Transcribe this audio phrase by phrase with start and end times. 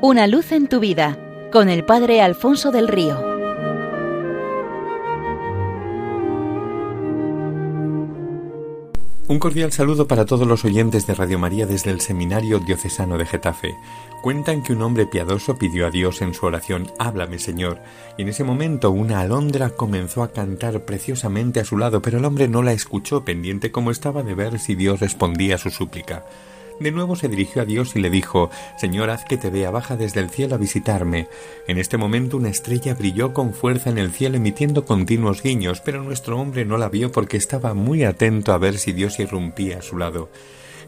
[0.00, 1.18] Una luz en tu vida
[1.50, 3.20] con el Padre Alfonso del Río.
[9.26, 13.26] Un cordial saludo para todos los oyentes de Radio María desde el Seminario Diocesano de
[13.26, 13.74] Getafe.
[14.22, 17.80] Cuentan que un hombre piadoso pidió a Dios en su oración, Háblame Señor,
[18.16, 22.24] y en ese momento una alondra comenzó a cantar preciosamente a su lado, pero el
[22.24, 26.24] hombre no la escuchó, pendiente como estaba de ver si Dios respondía a su súplica.
[26.80, 29.96] De nuevo se dirigió a Dios y le dijo Señor, haz que te vea, baja
[29.96, 31.28] desde el cielo a visitarme.
[31.66, 36.02] En este momento una estrella brilló con fuerza en el cielo emitiendo continuos guiños, pero
[36.02, 39.82] nuestro hombre no la vio porque estaba muy atento a ver si Dios irrumpía a
[39.82, 40.30] su lado.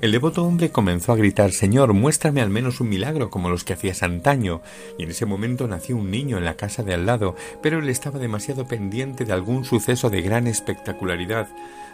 [0.00, 3.74] El devoto hombre comenzó a gritar Señor, muéstrame al menos un milagro como los que
[3.74, 4.62] hacías antaño.
[4.96, 7.88] Y en ese momento nació un niño en la casa de al lado, pero él
[7.90, 11.48] estaba demasiado pendiente de algún suceso de gran espectacularidad.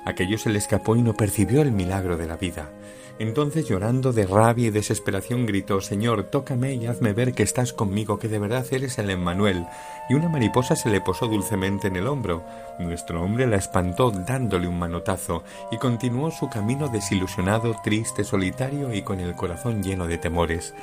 [0.04, 2.70] Aquello se le escapó y no percibió el milagro de la vida.
[3.18, 8.18] Entonces llorando de rabia y desesperación gritó Señor, tócame y hazme ver que estás conmigo,
[8.18, 9.66] que de verdad eres el Emmanuel.
[10.10, 12.44] Y una mariposa se le posó dulcemente en el hombro.
[12.78, 19.02] Nuestro hombre la espantó dándole un manotazo y continuó su camino desilusionado, triste, solitario y
[19.02, 20.74] con el corazón lleno de temores.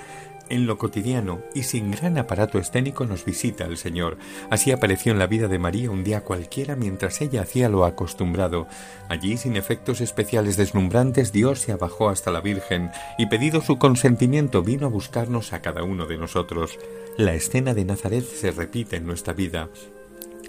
[0.49, 4.17] En lo cotidiano y sin gran aparato escénico nos visita el Señor.
[4.49, 8.67] Así apareció en la vida de María un día cualquiera mientras ella hacía lo acostumbrado.
[9.07, 14.63] Allí, sin efectos especiales deslumbrantes, Dios se abajó hasta la Virgen y, pedido su consentimiento,
[14.63, 16.77] vino a buscarnos a cada uno de nosotros.
[17.17, 19.69] La escena de Nazaret se repite en nuestra vida.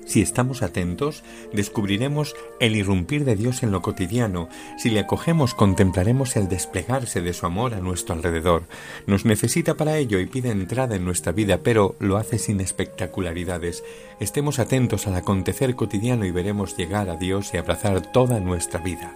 [0.07, 4.49] Si estamos atentos, descubriremos el irrumpir de Dios en lo cotidiano.
[4.79, 8.65] Si le acogemos, contemplaremos el desplegarse de su amor a nuestro alrededor.
[9.07, 13.83] Nos necesita para ello y pide entrada en nuestra vida, pero lo hace sin espectacularidades.
[14.21, 19.15] Estemos atentos al acontecer cotidiano y veremos llegar a Dios y abrazar toda nuestra vida.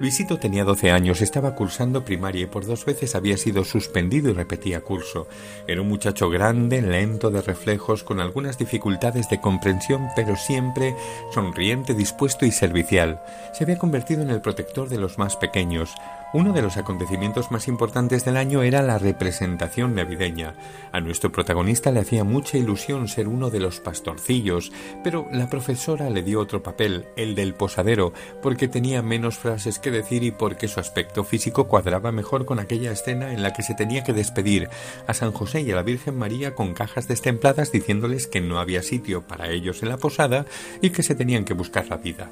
[0.00, 4.32] Luisito tenía doce años, estaba cursando primaria y por dos veces había sido suspendido y
[4.32, 5.28] repetía curso.
[5.68, 10.96] Era un muchacho grande, lento de reflejos, con algunas dificultades de comprensión, pero siempre
[11.32, 13.22] sonriente, dispuesto y servicial.
[13.52, 15.94] Se había convertido en el protector de los más pequeños.
[16.34, 20.56] Uno de los acontecimientos más importantes del año era la representación navideña.
[20.90, 24.72] A nuestro protagonista le hacía mucha ilusión ser uno de los pastorcillos,
[25.04, 28.12] pero la profesora le dio otro papel, el del posadero,
[28.42, 32.90] porque tenía menos frases que decir y porque su aspecto físico cuadraba mejor con aquella
[32.90, 34.68] escena en la que se tenía que despedir
[35.06, 38.82] a San José y a la Virgen María con cajas destempladas diciéndoles que no había
[38.82, 40.46] sitio para ellos en la posada
[40.82, 42.28] y que se tenían que buscar la vida.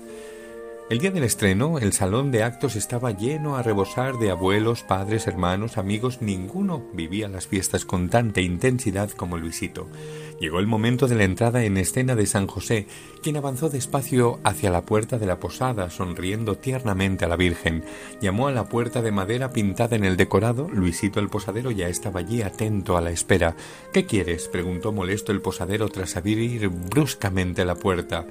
[0.92, 5.26] El día del estreno, el salón de actos estaba lleno a rebosar de abuelos, padres,
[5.26, 6.20] hermanos, amigos.
[6.20, 9.88] Ninguno vivía las fiestas con tanta intensidad como Luisito.
[10.38, 12.88] Llegó el momento de la entrada en escena de San José,
[13.22, 17.84] quien avanzó despacio hacia la puerta de la posada, sonriendo tiernamente a la Virgen.
[18.20, 20.68] Llamó a la puerta de madera pintada en el decorado.
[20.68, 23.56] Luisito el posadero ya estaba allí atento a la espera.
[23.94, 24.48] ¿Qué quieres?
[24.48, 28.26] preguntó molesto el posadero tras abrir bruscamente la puerta.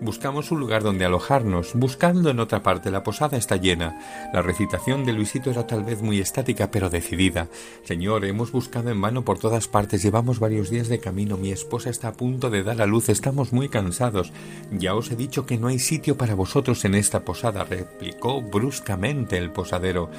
[0.00, 1.74] Buscamos un lugar donde alojarnos,
[2.10, 2.90] en otra parte.
[2.90, 3.98] La posada está llena.
[4.32, 7.48] La recitación de Luisito era tal vez muy estática, pero decidida.
[7.84, 10.02] Señor, hemos buscado en vano por todas partes.
[10.02, 11.36] Llevamos varios días de camino.
[11.36, 13.08] Mi esposa está a punto de dar a luz.
[13.08, 14.32] Estamos muy cansados.
[14.70, 19.36] Ya os he dicho que no hay sitio para vosotros en esta posada, replicó bruscamente
[19.38, 20.10] el posadero.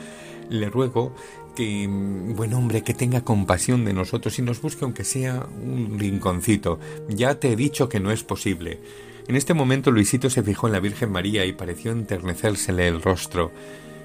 [0.49, 1.13] Le ruego
[1.55, 6.79] que, buen hombre, que tenga compasión de nosotros y nos busque aunque sea un rinconcito.
[7.09, 8.79] Ya te he dicho que no es posible.
[9.27, 13.51] En este momento Luisito se fijó en la Virgen María y pareció enternecérsele el rostro.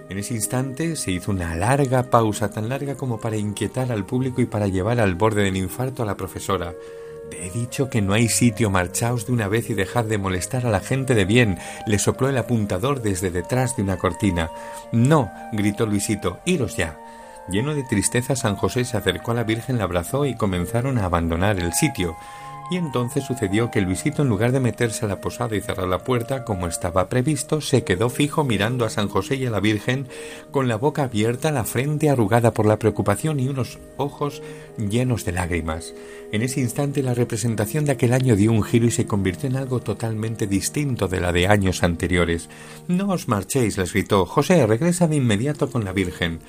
[0.09, 4.41] En ese instante se hizo una larga pausa, tan larga como para inquietar al público
[4.41, 6.75] y para llevar al borde del infarto a la profesora.
[7.31, 10.67] Te he dicho que no hay sitio, marchaos de una vez y dejad de molestar
[10.67, 11.57] a la gente de bien,
[11.87, 14.51] le sopló el apuntador desde detrás de una cortina.
[14.91, 16.99] No, gritó Luisito, iros ya.
[17.49, 21.05] Lleno de tristeza, San José se acercó a la Virgen, la abrazó y comenzaron a
[21.05, 22.17] abandonar el sitio.
[22.73, 26.05] Y entonces sucedió que Luisito, en lugar de meterse a la posada y cerrar la
[26.05, 30.09] puerta, como estaba previsto, se quedó fijo mirando a San José y a la Virgen,
[30.51, 34.41] con la boca abierta, la frente arrugada por la preocupación y unos ojos
[34.79, 35.93] llenos de lágrimas.
[36.33, 39.57] En ese instante la representación de aquel año dio un giro y se convirtió en
[39.57, 42.49] algo totalmente distinto de la de años anteriores.
[42.89, 44.25] No os marchéis, les gritó.
[44.25, 46.41] José, regresa de inmediato con la Virgen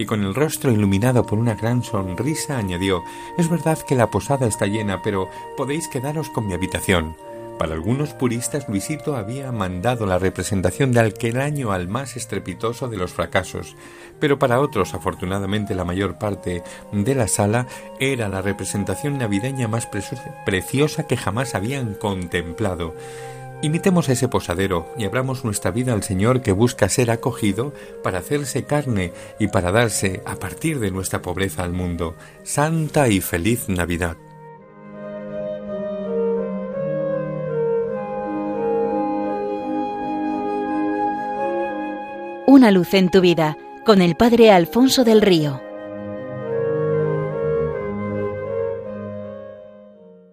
[0.00, 3.04] y con el rostro iluminado por una gran sonrisa añadió
[3.36, 7.16] Es verdad que la posada está llena, pero podéis quedaros con mi habitación.
[7.58, 12.96] Para algunos puristas Luisito había mandado la representación de aquel año al más estrepitoso de
[12.96, 13.76] los fracasos,
[14.18, 16.62] pero para otros, afortunadamente la mayor parte
[16.92, 17.66] de la sala,
[17.98, 19.86] era la representación navideña más
[20.46, 22.94] preciosa que jamás habían contemplado.
[23.62, 28.64] Imitemos ese posadero y abramos nuestra vida al Señor que busca ser acogido para hacerse
[28.64, 32.14] carne y para darse a partir de nuestra pobreza al mundo.
[32.42, 34.16] Santa y feliz Navidad.
[42.46, 45.69] Una luz en tu vida con el Padre Alfonso del Río.